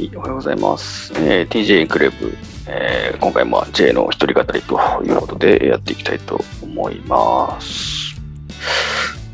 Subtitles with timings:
[0.00, 1.12] はい、おはようございます。
[1.16, 2.34] えー TJ クレーブ、
[2.66, 8.18] えー今回も J の一人語りということでやっていきたいと思います。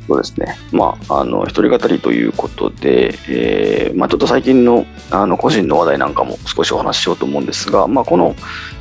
[0.08, 0.56] そうですね。
[0.72, 8.34] まあ、あの、一人語りということで、えーまあ、ちょっと最近のあの個人の話題なんかも少しお話ししようと思うんですが、まあ、この、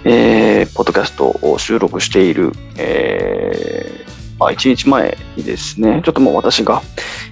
[0.05, 6.81] えーポッドキャストを収録している、えーあ、1日前にですね、ちょっともう私が、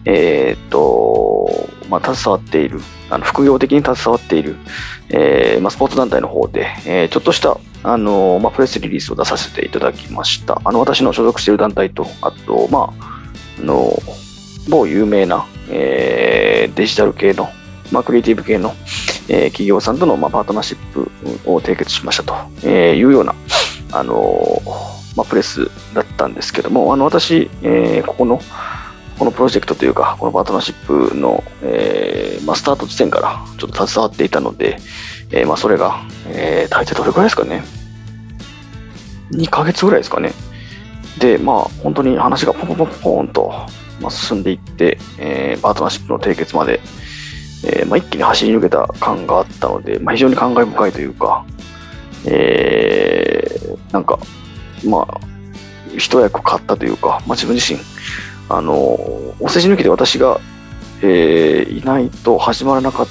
[0.05, 4.55] えーっと、まあ、携わっている、あの副業的に携わっている、
[5.09, 10.61] えーまあ、スポーツ団体の方で、えーちょっとした、あのまあ、プレスリリースを出させていただきました。
[10.63, 13.22] あの私の所属している団体と、あと、まあ、
[13.59, 13.94] あの
[14.70, 17.49] 某有名な、えーデジタル系の、
[17.91, 18.73] まあ、クリエイティブ系の、
[19.27, 21.11] えー企業さんとの、まあ、パートナーシップ
[21.45, 22.33] を締結しましたと、
[22.63, 23.35] えーいうような、
[23.93, 24.61] あの
[25.15, 28.41] まあ、プレスだったんですけども、あの私、えーここの、
[29.19, 34.77] このプロジェクトというか、このパートナーシップの、えーまあ、スタート地点からちょっと携わっていたので、
[35.31, 37.63] えーまあ、それが、えー大体どれくらいですかね。
[39.31, 40.33] 2ヶ月ぐらいですかね。
[41.19, 43.53] で、まあ、本当に話がポンポンポンポンと、
[44.02, 46.80] まあ、進んでいって、えーパートナーシップの締結まで、
[47.66, 51.45] えーまあ、一気に走り抜けた感があったので、まあ、非常に感慨深いというか、
[52.25, 53.42] えー
[53.91, 54.19] なんか、
[54.85, 55.19] まあ、
[55.95, 57.79] 一役買ったというか、まあ、自分自身、
[58.49, 58.73] あの、
[59.39, 60.39] お世辞抜きで私が、
[61.02, 63.07] えーいないと始まらなかっ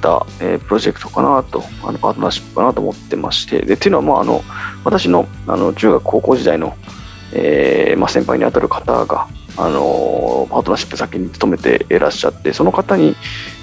[0.00, 4.42] た、えープロジェクトかなと、あのパートナーシップかなと思ってまして、でっていうのは、まあ、あの
[4.84, 6.76] 私のあの中学、高校時代の、
[7.32, 13.14] えーまあ、先輩にあたる方が、あのパートナーシップ先に勤めていらっしゃって、その方に、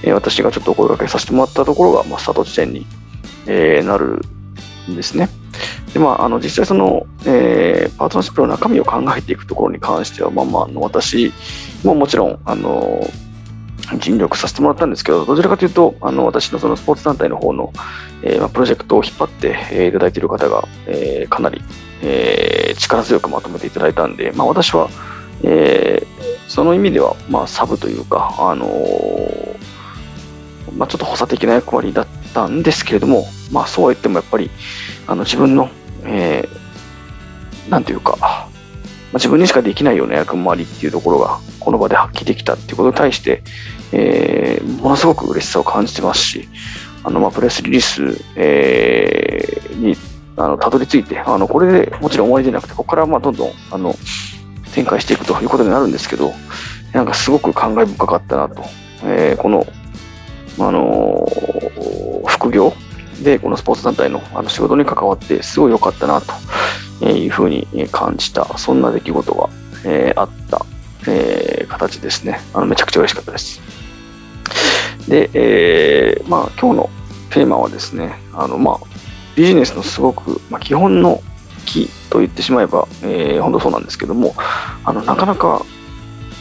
[0.03, 2.85] えー私がちょっとお声掛けさせてもらったところが、まあ、スタート地点に、
[3.47, 4.21] えーなる
[4.89, 5.29] んですね。
[5.93, 11.31] でまあ、あの実際その、えーパートナーシップの中身を考えていくところに関しては、まあまあ、の私
[11.83, 13.09] ももちろんあの
[13.99, 17.71] 尽力させてもらったんですけど、どちらかというと、あの私のそのスポーツ団体の方の、
[18.21, 21.61] えーまあ、プロジェクトを引っ張って、えーいただいている方が、えーかなり、
[22.03, 24.89] えー力強くまとめていただいたんで、まあ、私は、
[25.43, 29.57] えーその意味では、まあ、サブというか、あのー
[30.77, 34.49] まあ、ちょっと補佐的な役割だったんですけれども、まあ、そうは言ってもやっぱり
[35.07, 35.69] あの自分の、
[36.03, 36.67] えー
[37.69, 38.49] なんていうか、まあ、
[39.15, 43.43] 自分にしかできないような役回りっていうところがこの場で発揮できたっていうことに対して、
[43.91, 46.47] えーものすごく嬉しさを感じてますし
[47.03, 49.95] あの、まあ、プレスリリース、えーに
[50.37, 53.95] あのたどり着いてあのこれでもちろん終わりじゃなくてここからまあどんどんあの
[54.73, 56.31] 展開していくということになるんですけど
[56.93, 58.63] なんかすごく感慨深かったなと、
[59.03, 59.65] えーこの
[60.59, 61.66] あのー
[62.51, 62.73] 業
[63.23, 69.49] でこのスポーツ団体のあの仕事に関わってすごい良かったなというふうに感じたそんな出来事が、
[69.85, 70.65] えーあった、
[71.07, 72.39] えー形ですね。
[72.53, 73.61] あのめちゃくちゃ嬉しかったです。
[75.07, 76.89] で、えーまあ、今日の
[77.29, 78.77] テーマはですねあの、まあ、
[79.35, 81.21] ビジネスのすごく、まあ、基本の
[81.65, 84.35] 木と言ってしまえば、えー本当そうなんですけども
[84.83, 85.65] あのなかなか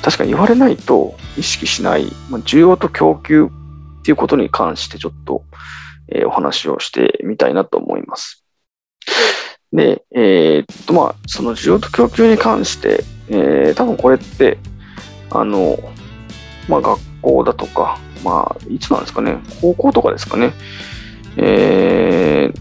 [0.02, 3.48] 確かに言われないと意識しない、まあ、需要と供給っ
[4.02, 5.42] ていうことに関してちょっと、
[6.08, 8.44] えーお話をしてみたいなと思います。
[9.72, 14.58] で、えーっと、まあ、その需要と供給に関して、えー多分これって、
[15.30, 15.78] あの、
[16.68, 20.52] まあ、学校だとか、まあ、いつなんですかね、高校とかですかね、
[21.36, 22.60] えー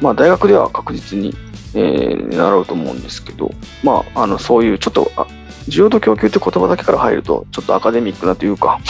[0.00, 1.34] まあ、大学では確実に、
[1.74, 3.50] えー習うと思うんですけど、
[3.82, 5.26] まあ、あのそういうちょっと、あ
[5.68, 8.80] 需要と供給って言葉だけから入ると、ちょっとアカデミックなというか、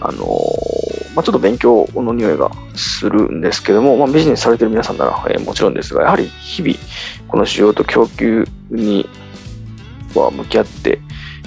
[0.00, 6.74] あのーまあ、ちょっと勉強の匂いがするんですけども、まあ、ビジネスされてる皆さんなら、えーもちろんですが、やはり日々、
[7.28, 9.08] この需要と供給に
[10.14, 11.00] は向き合って、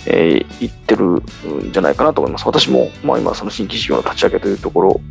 [0.05, 1.23] えーいってるん
[1.71, 2.45] じゃないかなと思います。
[2.45, 5.01] 私も、まあ、今、その新規事業の立ち上げというところ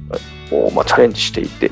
[0.51, 1.71] を、まあ、チャレンジしていて、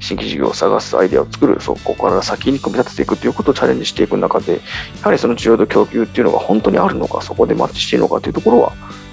[0.00, 4.60] 新規事業を探すアイデアを作る、そこから先に組み立てていくということをチャレンジしていく中で、や
[5.04, 8.72] はりその需要と供給っていうのが本当にあるのか、そこでマッチしているのかというところは、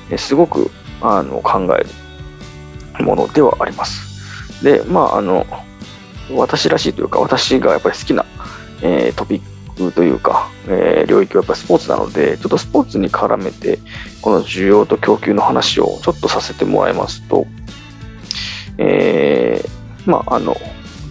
[0.10, 1.90] えーすごくあの考える
[3.00, 4.64] ものではあります。
[4.64, 5.46] で、まあ、あの、
[6.32, 8.26] 私らしいというか、私がやっぱり好きな、
[8.82, 9.42] えートピッ
[9.76, 13.80] クというか、えー領域はやっぱりスポーツなので、ちょっとスポーツに絡めて、
[14.22, 17.46] この需要と供給の話をちょっとさせてもらいますと、
[18.78, 20.56] えーまあ、あの、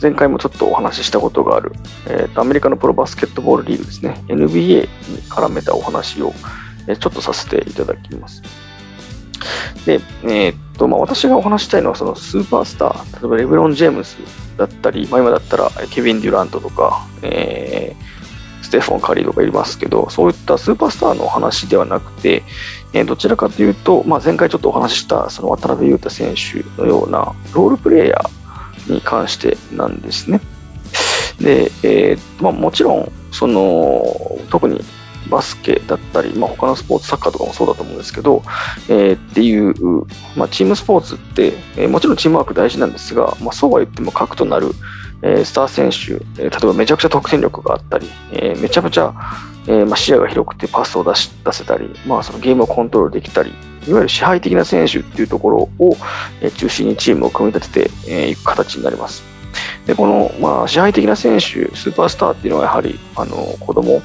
[0.01, 1.73] 前回もちょっとお話ししたことがある、
[2.09, 4.89] えーとアメリカのプロバスケットボールリーグですね、NBA に
[5.31, 6.35] 絡めたお話を、
[6.89, 8.43] えちょっとさせていただきます。
[9.87, 14.17] で、えーっと、まあ、私がお話したいのは、そのスーパースター、例えばレブロン・ジェームズ
[14.59, 18.17] だったり、まあ、今だったらケビン・デュラントとか、えー
[18.67, 22.43] ステフォン・カリーとかいますけど、そういったスーパースターの話ではなくて、
[22.93, 30.41] えーどちらかというと、まあ、前回ちょっとお話ししたその渡辺裕太選手のようなロールプレイヤーに関してなんですね。
[31.39, 34.05] で、えーまあ、もちろん、その、
[34.51, 34.81] 特に
[35.29, 38.43] バスケだったり、まあ、他のスポーツ、サッカーとかもそうだと思うんですけど、
[38.89, 39.75] えー、っていう、
[40.37, 44.71] まあ、チームスポーツって、えー、もちろんチームワーク大事なんですが、まあ、そうは言っても核となる、
[45.23, 49.15] えー、スター選手、えー、例えばめちゃくちゃ得点力があったり、えー、めちゃめちゃ、
[49.67, 55.97] えーまあ、視野が広くてパスを出し出せたり、まあ、そのゲームをコントロールできたり、いわゆる支配的な選手っていうところを、
[56.41, 59.37] えー、中心にチームを組み立ててい、えー、く形になります。
[59.87, 64.03] で、この、まあ、支配的な選手、スーパースターっていうのはやはり、あの、子供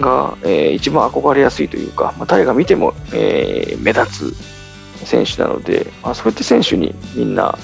[0.00, 7.56] が、えー、一番憧れやすいというか、まあ、誰が見ても、えー、目立つ選手なので、まあ、そういった選手にみんな、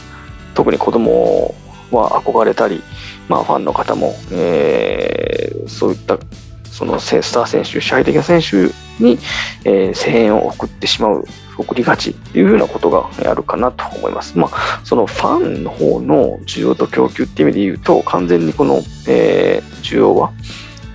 [0.54, 1.54] 特に子供
[1.90, 2.82] は憧れたり、
[3.28, 6.18] まあ、ファンの方も、えー、そういった
[6.72, 9.18] そのスター選手、支配的な選手に、
[9.64, 11.24] えー、声援を送ってしまう、
[11.58, 14.38] 送りがちというようなことがあるかなと思います。
[14.38, 20.32] まあ、そのファンの方の需要と供給っていう意味で言うと、完全にこの、えー、需要は、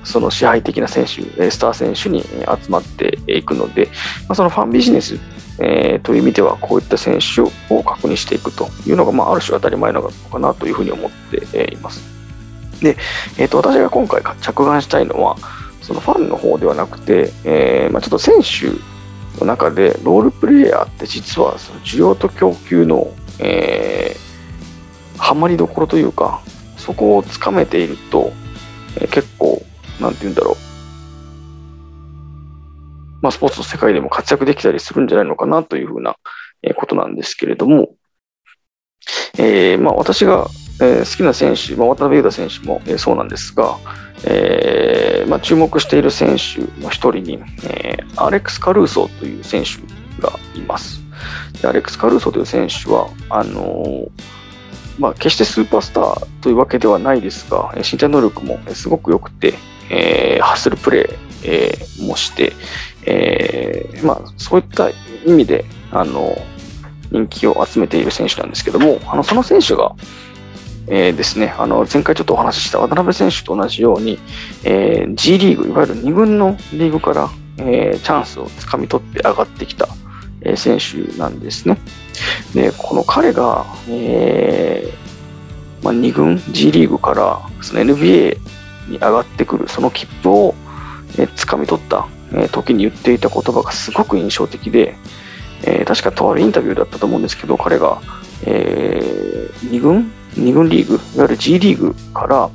[0.07, 3.87] その支配的な選手、スター選手に集まっていくので、
[4.27, 5.19] まあ、そのファンビジネス、
[5.59, 12.01] えー、という意味では、こういった選手を確認していくというのが、まあ、ある種当たり前なのかなというふうに思っています。
[12.81, 12.95] で、
[13.37, 15.35] えー、と私が今回着眼したいのは、
[15.81, 18.67] そのファンの方ではなくて、えーまあ、ちょっと選手
[19.39, 26.41] の中でロールプレイヤーって実はその需要と供給の、えー、ハマりどころというか、
[26.77, 28.31] そこをつかめていると、
[28.99, 29.36] えー、結構
[29.99, 30.55] なんて言うんだろう。
[33.21, 36.15] まあ、スポーツの世界でも活躍できたりするんじゃないのかなというふうな
[36.75, 37.95] ことなんですけれども、
[39.37, 40.47] えー、まあ、私が
[40.79, 43.77] 好きな選手、まあ、渡辺裕太選手もそうなんですが、
[44.23, 51.01] えーまあ、注目している選手の一人に、えー、アレックス・カルーソという選手がいます。
[51.61, 54.09] でアレックス・カルーソという選手は、あのー
[54.99, 59.53] まあ、決してスーパースターというわけではないですが、身体能力もすごく良くて、
[59.89, 62.53] えー、ハッスルプレー、えー、もして、
[63.05, 64.89] えーまあ、そういった
[65.25, 66.37] 意味であの
[67.11, 69.95] 人気を集めている選手なんですけども、あのその選手が、
[70.87, 74.19] えー、ですね、あの前回ちょっとお話しした渡辺選手と同じように、
[74.63, 77.29] えー、G リーグ、いわゆる2軍のリーグから、
[77.59, 79.87] えー、チャンスをつかみ取って上がってきた、
[80.41, 81.77] えー、選手なんですね。
[82.53, 88.37] で、この彼が、えーまあ、2軍 G リーグからその NBA
[88.87, 90.55] に上がってくるその切符を、
[91.17, 94.95] えー、掴み取った、えー、時に言っていた言葉がすごく印象的で、
[95.63, 98.01] えー、確かとあるインタビューだったと思うんですけど彼が、
[98.45, 100.95] えー、2軍？2軍リーグ？
[100.95, 102.49] いわゆる G リーグから、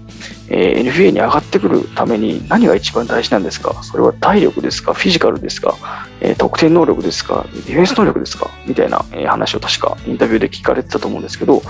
[0.54, 3.82] えー、NBA に上がってくるために何が一番大事なんですか？
[3.82, 4.92] それは体力ですか？
[4.92, 5.78] フィジカルですか、
[6.20, 7.46] えー、得点能力ですか？
[7.54, 8.50] ディフェンス能力ですか？
[8.66, 11.62] みたいな、えー、話を確かインタビューで聞かれてたと思うんですけど、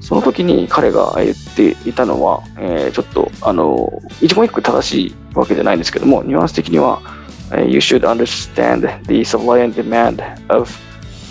[0.00, 3.90] その時に彼が言っていたのは、えー、ちょっと、あの、
[4.22, 7.02] 一言一句正しいわけじゃないんですけども、ニュアンス的には、
[7.50, 10.70] You should understand the supply and demand of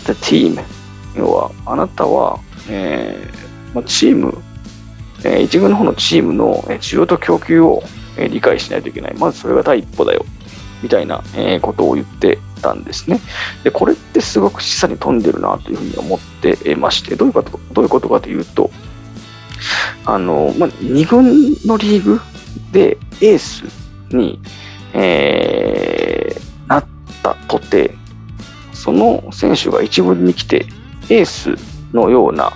[0.05, 0.61] the team
[1.15, 2.39] 要は、あなたは、
[2.69, 4.37] えーまあ、チーム
[5.23, 7.83] え一軍の方のチームの需要と供給を
[8.29, 9.15] 理解しないといけない。
[9.17, 10.25] まずそれが第一歩だよ。
[10.83, 11.23] みたいな
[11.61, 13.19] ことを言ってたんですね。
[13.63, 18.69] で、これってすごく示唆に富んでるなというふうに思ってまして、どういうことどういうことかというと、
[20.05, 21.25] あの、まあ、2軍
[21.65, 22.21] のリーグ
[22.71, 23.63] でエース
[24.09, 24.39] に、
[24.93, 26.85] えー、なっ
[27.23, 27.95] たとて、
[28.73, 30.65] その選手が1軍に来て、
[31.09, 31.55] エース
[31.93, 32.53] のような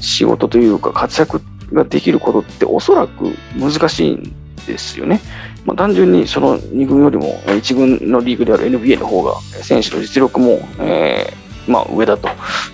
[0.00, 1.40] 仕事というか活躍
[1.72, 4.34] ができることっておそらく難しいん
[4.66, 5.20] ですよね。
[5.64, 12.28] まあ、単純にその2軍よりも1軍のリーグである NBA の方が選手の実力も、えー、まあ、上だと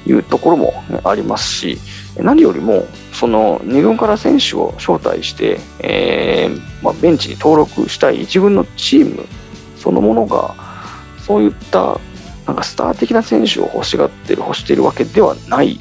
[0.06, 0.72] いうところも
[1.04, 1.78] ありますし
[2.16, 9.26] 何よりもその2軍から選手を招待して、えー、まあ、ベンチに登録したい1軍のチーム
[9.76, 10.54] そのものが
[11.18, 12.00] そういった
[12.46, 15.78] なんかスター的な選手を欲しがってる欲しているわけではない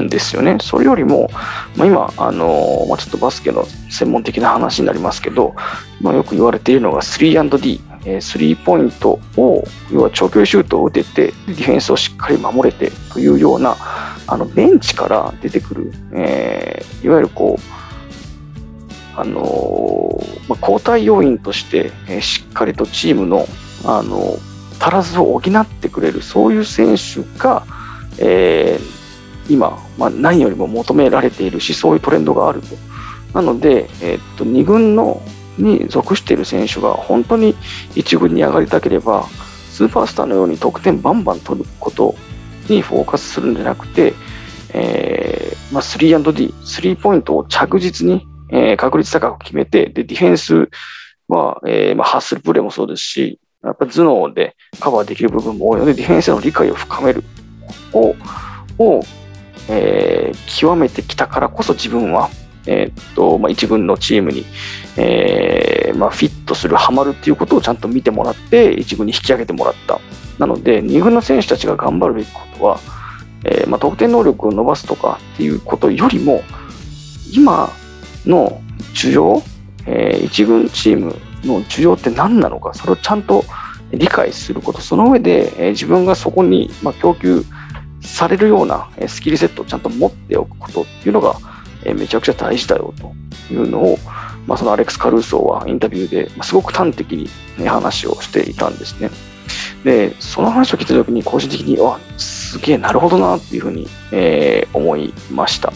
[0.00, 0.58] んですよね。
[0.60, 1.30] それよりも、
[1.76, 5.54] まあ、今、あのまあ、ちょっとバスケの専門的な話になりますけど、
[6.00, 13.76] まあ、よく言われているのが 3&D、えー、スリーポイントを、要は長距離シュートを打てて、ディフェンスをしっかり守れてというような、
[14.26, 17.82] あのベンチから出てくる、えー、いわゆるこう、
[19.14, 23.46] あのー、まあ、交代要因として、えー、しっかりとチームの、
[23.84, 24.38] あの
[24.80, 27.64] 足らずを補ってくれる、そういう選手が、
[28.18, 29.01] えー、
[29.48, 32.76] 今、まあ、何よりも求められているし、そういうトレンドがあると。
[33.34, 35.22] なので、え、っと2軍の
[35.58, 37.54] に属している選手が本当に
[37.94, 39.26] 1軍に上がりたければ、
[39.70, 42.14] スーパースターのように得点バンバン取ること
[42.68, 44.14] にフォーカスするんじゃなくて、
[44.74, 50.68] えーまあ、3&D、スリーポイントを着実に、えー、確率高く決めて、で、ディフェンス
[51.28, 57.22] は、えー、まあ、ハッスルプレーもそうですし、やっぱ頭脳でカバーできる部分も多いので、ディフェンスの理解を深める
[57.92, 58.14] を、
[58.78, 59.02] を
[59.68, 62.30] えー、極めてきたからこそ自分は、
[62.66, 64.44] えー、っとまあ、一軍のチームに、
[64.96, 70.00] えー、まあ、フィットする、はまるっていうことをちゃんと見てもらって、一軍に引き上げてもらった。
[70.38, 72.80] なので、二軍の選手たちが頑張るべきことは、
[73.44, 76.42] えまあ、得点能力を伸ばすとかっていうことよりも、
[77.32, 77.70] 今
[78.24, 78.60] の
[78.94, 79.42] 需要、
[79.86, 83.44] え一軍チームの需要って何なのか、それをちゃんと
[83.90, 87.44] 理解すること、その上で、え自分がそこに、ま供給
[88.02, 91.36] されるようなスキルセットをちゃんと持っておくことっていうのが
[91.84, 93.12] めちゃくちゃ大事だよと
[93.52, 93.98] いうのを、
[94.46, 97.28] まあ、そのアレックス・カルーソーはインタビューですごく端的に、
[97.58, 99.10] ね、話をしていたんですね。
[99.84, 105.72] で、その話を聞いたときに個人的に、あ、すげえなるほどなっていうふうに、えー、思いました。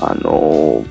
[0.00, 0.86] あのー、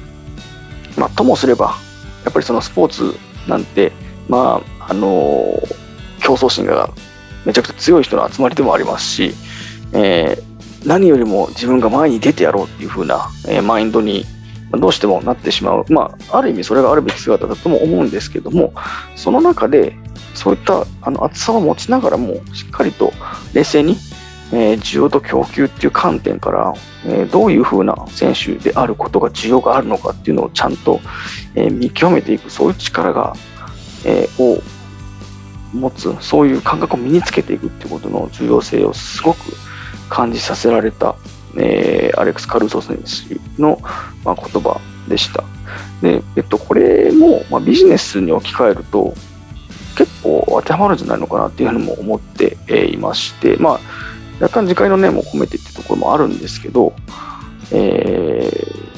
[0.99, 1.75] まあ、ともすれば、
[2.23, 3.15] やっぱりそのスポーツ
[3.47, 3.91] なんて、
[4.29, 6.89] まあ、あのー、競争心が
[7.45, 9.33] めちゃくちゃ強い人の集まりでもありますし、
[9.93, 10.48] えー、
[10.86, 14.25] 何よりも自分が前に出てやろうっていう風な、えー、マインドに
[14.71, 15.86] どうしてもなってしまう。
[15.89, 18.74] まあ、ある意味それがあるべき姿だとも思うんですけども、
[19.15, 19.95] その中で
[20.36, 23.12] そういったあの厚さを持ちながらも、しっかりと
[23.53, 23.98] 冷静に、
[24.51, 26.74] えー、需要と供給っていう観点から、
[27.05, 31.01] えー、どういう風な選手であることが需要があるのかっていうのをちゃんと、
[31.55, 33.33] えー、見極めていく、そういう力が、
[34.05, 34.62] えー、を
[35.74, 39.39] 持つ、そういう感覚を身につけていくっていうことの重要性をすごく
[40.09, 41.15] 感じさせられた、
[41.57, 43.79] えー、アレックス・カルーソ選手の、
[44.23, 45.43] まあ、言葉でした。
[46.01, 49.13] で、えっと、これも、まあ、ビジネスに置き換えると、
[49.97, 52.57] 結構当てはまるんじゃないのかなっていうふうにも思って
[52.91, 53.79] いまして、まあ、
[54.41, 56.93] 若干次回の念も込めてっていうところもあるんですけど、
[57.71, 58.89] えー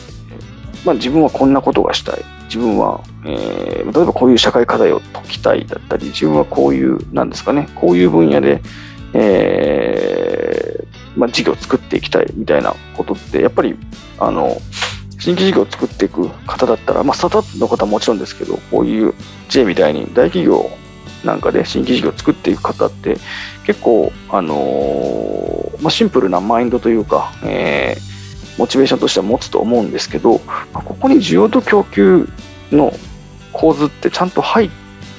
[0.85, 2.23] まあ、自分はこんなことがしたい。
[2.45, 8.61] 自分は、えー、例えばこういう社会課題を解きたいだったり、自分はこういう、なんですかね、こういう分野で、
[9.13, 9.70] えー、
[11.21, 13.77] まあ、事業を作っていきたいみたいなことって、やっぱり、
[14.17, 14.59] あの、
[15.19, 19.13] 新規事業を作っていく方だったら、まあ、スタートアップの方はもちろんですけど、こういう
[19.47, 20.71] J みたいに大企業
[21.23, 23.17] なんかで新規事業を作っていく方って、
[23.67, 30.41] 結構、あのー、まあ、シンプルなマインドというか、えー、モチベーションとしては持つと思うんですけど、
[30.73, 32.27] まあ、ここに需要と供給
[32.71, 32.91] の
[33.53, 34.69] 構図ってちゃんと入っ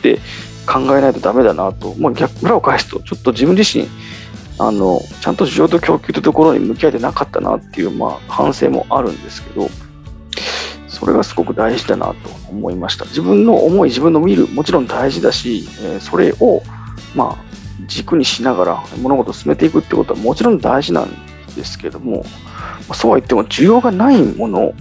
[0.02, 0.18] て
[0.66, 3.86] 考えないとダメだなと、まあ、逆裏を返すと、ちょっと自分自身、
[4.58, 9.68] あのちゃんと需要と供給というところに向き合えてなかったなっていう、まあ、反省もあるんですけど、
[10.88, 12.14] それがすごく大事だなと
[12.48, 13.04] 思いました。
[13.06, 16.62] 自分の思い、自分の見る、もちろん大事だし、えそれを、
[17.14, 17.52] まあ、
[17.88, 21.10] 軸にしながら物事を進めていくってことはもちろん大事なん
[21.56, 22.24] ですけども、
[22.94, 24.74] そうは言っても需要がないもの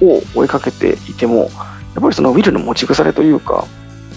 [0.00, 1.50] を追いかけていても、
[1.94, 3.66] やっぱりそのウィルの持ち腐れというか、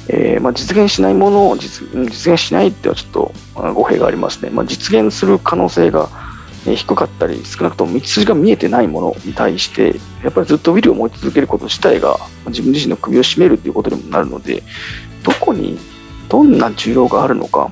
[0.09, 3.31] えー、まあ、実現しないものを実現しないってはちょっと
[3.73, 4.49] 語弊がありますね。
[4.49, 6.09] まあ、実現する可能性が
[6.65, 14.63] 低かったり、少なくとも道筋が見えてないものに対して、やっぱりずっとウィルを持ち続けること自体が自分自身の首を絞めるということにもなるので、
[15.23, 15.77] どこに
[16.29, 17.71] どんな需要があるのか、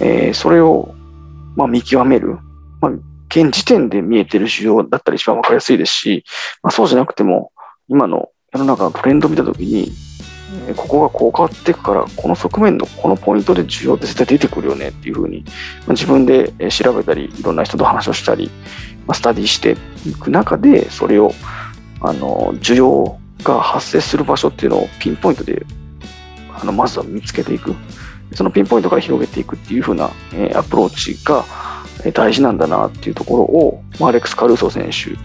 [0.00, 0.94] えー、それを、
[1.56, 2.38] まあ、見極める。
[2.80, 2.92] まあ、
[3.28, 6.24] 現時点で見えてる需要だったら一番わかりやすいですし、
[6.62, 7.52] まあ、そうじゃなくても、
[7.88, 9.92] 今の世の中のトレンドを見たときに、
[10.74, 15.44] ここがこう変わっていくから、この側面のこのポイントで需要って絶対出てくるよねっていうふうに、
[15.80, 18.50] まあ、自分で調べたり、いろんな人と話をしたり、
[19.06, 21.32] まあ、スタディしていく中で、それを、
[22.00, 25.64] あの、需要が発生する場所っていうのをピンポイントで、
[26.52, 27.74] あの、まずは見つけていく。
[28.34, 31.44] そのピンポイントから広げていくっていうふうな、えー、アプローチが
[32.12, 35.18] 大事なんだなっていうところを、まあ、アレックス・カルーソー選手、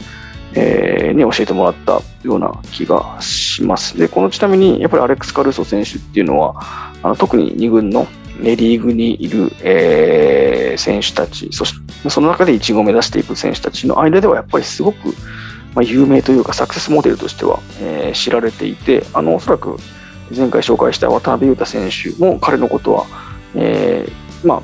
[0.55, 3.97] えー、に教えてもらったような気がします。
[3.97, 6.55] で、このちなみに、やっぱりアレックス・カルーソ選手っていうのは、
[7.03, 8.07] あの特に2軍の
[8.39, 15.09] リーグにいる、えー、選手たち、そしてその中で1軍を目指していく選手たちの間では、やっぱりすごく、
[15.73, 19.77] まあ、有名というか、サクセスモデルとしては、えー、知られていて、あのおそらく
[20.35, 23.05] 前回紹介した渡辺裕太選手も彼のことは、
[23.55, 24.61] えー、まあ、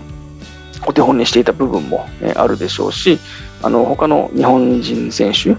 [0.88, 3.19] お手本にしていた部分も、あるでしょうし、
[3.62, 5.56] あの他の日本人選手。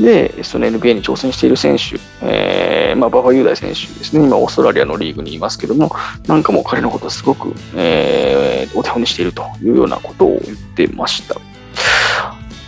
[0.00, 5.88] で、その NBA に挑戦している選手、えー、まあ、馬場雄大選手ですね、今、オーストラリアのリーグにいますけども、
[6.26, 11.36] なんかも彼のことをすごく、えー、お手本にしているというようなことを言ってました。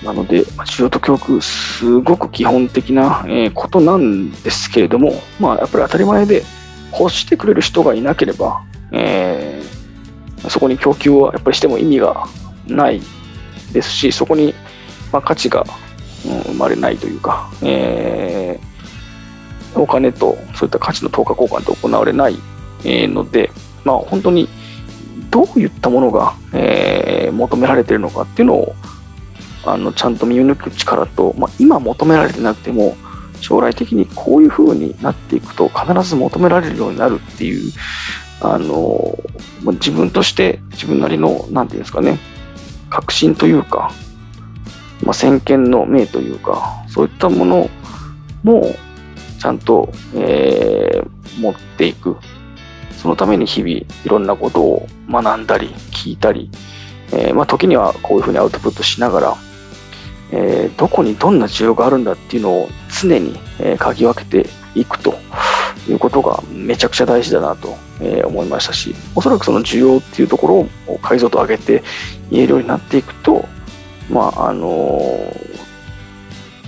[0.05, 6.45] なので、需要と供給、すごく基本的な、えことなんですけれども、まあ、やっぱり当たり前で、
[6.99, 12.27] 欲してくれる人がいなければ、えー、そこに供給はやっぱりしても意味が
[12.67, 13.03] ない。
[13.76, 14.54] ですし、そこに、
[15.12, 15.64] まあ、価値が
[16.26, 22.37] うん、生まれないというか、えー、お金とそういった価値の等価交換って行われない、
[22.85, 23.50] え、ので、
[23.85, 24.49] まあ、本当に
[25.30, 28.75] どういったものが、えー、求められてるのかっていうのを
[29.64, 32.97] あのちゃんと見抜く力と、まあ、今求められてなくても
[33.40, 37.73] 将来的にこういう風になっていくと必ず求められるようになるっていう
[38.40, 39.18] あの
[39.73, 42.18] 自分として自分なりの何て言うんですかね
[42.97, 43.93] 確信というか、
[45.03, 47.69] まあ、先見の明というかそういったもの
[48.43, 48.75] も
[49.38, 52.17] ちゃんと、えー、持っていく。
[52.97, 56.50] そのために日々いろんなことを学んだり聞いたり、
[57.12, 59.37] えー、まあ、時にはこういうふうにアウトプットしながら、
[60.33, 62.69] えー、どこにどんな需要があるんだっていうのを
[63.00, 65.15] 常に、えー、嗅ぎ分けていくと。
[65.90, 71.83] いうことがめちゃくちゃ大事だなと、え思いましたしおそらくその需要っていうところを解像度上げて
[72.31, 73.47] 言えるようになっていくと
[74.11, 75.33] まああの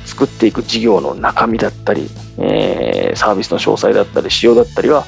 [0.06, 2.08] 作っていく事業の中身だったり、
[2.38, 5.04] えサービスの詳細だったり仕様だったりは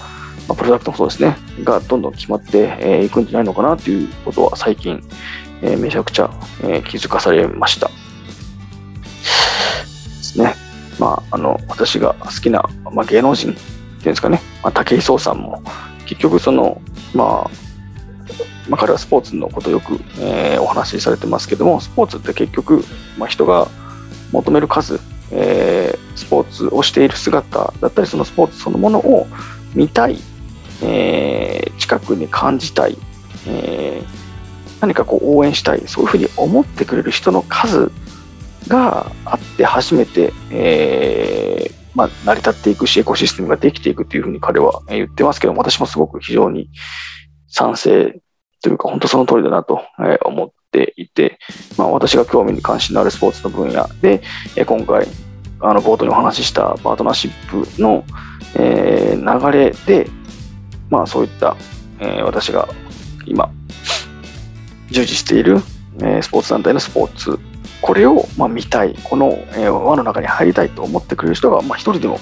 [0.51, 5.01] まあ、プロダクトもそうですね、がどんどん決まっていくんじゃないのかなということは最近、
[5.63, 6.29] えめちゃくちゃ、
[6.65, 7.87] え気づかされました。
[7.87, 7.95] で
[10.23, 10.55] すね。
[10.99, 13.55] まあ、あの、私が好きな、まあ、芸能人
[14.05, 15.63] いうんですかね、まあ、武井壮さんも、
[16.07, 16.81] 結局その、
[17.15, 17.51] まあ、
[18.69, 22.85] まあ、彼はスポーツのことよく、えー、お話しされてますけども、スポーツって結局、
[23.19, 23.69] まあ、人が
[24.33, 25.01] 求める数、
[25.33, 29.27] えー、スポーツをしている姿だったり、そのスポーツそのものを
[29.75, 30.17] 見たい
[30.83, 32.97] えー、近くに感じたい、
[33.47, 37.93] えー、何かこう応援したい、そういうふうに思ってくれる人の数
[38.69, 46.71] があって初めて、えー、まあ、成り立っていくし、エコシステムができていくというふうに彼は言ってますけども、私もすごく非常に
[47.49, 48.21] 賛成
[48.63, 49.83] というか、本当その通りだなと
[50.25, 51.39] 思っていて、
[51.77, 54.23] まあ、私が興味に関心のあるスポーツの分野で、
[54.67, 55.07] 今回、
[55.63, 58.05] あの冒頭にお話ししたパートナーシップの、
[58.55, 60.09] え、流れで、
[60.89, 61.57] まあそういった、
[61.99, 62.69] え、私が
[63.27, 63.51] 今
[64.91, 65.59] 従事している、
[66.03, 67.39] え、スポーツ団体のスポーツ
[67.81, 68.95] これを、まあ、見たい。
[69.05, 72.21] この、え、輪の中に入りたいと思ってくれる人が、まあ、一人でも、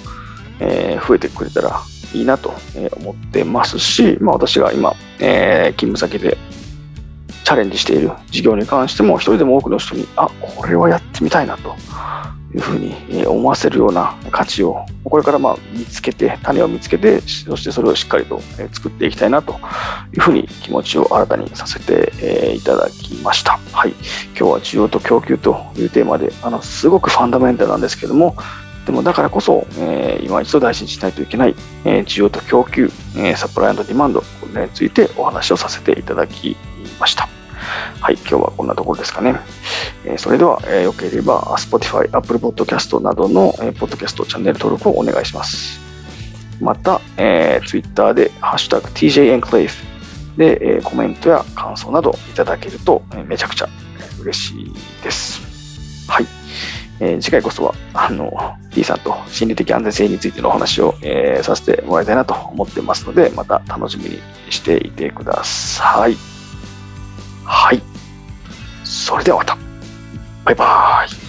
[0.60, 1.80] え、増えてくれたら
[2.12, 2.52] いいなと
[2.96, 6.38] 思ってますし、まあ、私が今、え、勤務先で
[7.48, 11.74] チャレンジしている事業に関しても一人でも多くの人にあこれはやってみたいなと
[12.54, 19.54] いうふうに思わせるような価値をこれからまあ見つけて種を見つけてそしてそれをしっかりと作っていきたいなと
[20.12, 23.58] いうふうに気持ちを新たにさせていただきました。
[23.72, 28.36] はい、今日は需要と供給というテーマであのすごくファンダメンタルなんですけども
[28.84, 31.54] でもだからこそ、えー、今一度大事にしないといけない、
[31.86, 36.54] えー、需要と供給、えー、サプライディマンドこれについてお話をさせていただき
[37.00, 37.37] ました。
[38.00, 39.34] はい、今日はこんなところですかね。
[40.04, 45.80] えー、それでは、えー、よければ Spotify、Apple Podcast などの、えー、ポッドキャストチャンネル登録をお願いします。
[46.60, 49.70] また、えー、Twitter でハッシュタグ TJ Enclave
[50.36, 53.68] で、えー、コメントや感想などいただけると、えー、めちゃくちゃ
[54.20, 56.10] 嬉しいです。
[56.10, 56.26] はい。
[57.00, 58.32] えー、次回こそは、あの、
[58.72, 64.18] T さんと心理的安全性についてのお話を、えー、させてもらいたいなと思ってますので、また楽しみに
[64.50, 66.37] していてください。
[67.48, 67.82] はい。
[68.84, 69.58] それではまた。
[70.44, 71.27] バイバーイ。